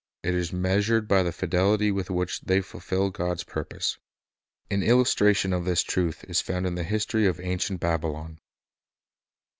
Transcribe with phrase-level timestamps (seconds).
[0.23, 3.99] It is measured by the fidelity with which they fulfil God's purpose.
[4.71, 8.39] An illustration of this truth is found in the history of ancient Babylon.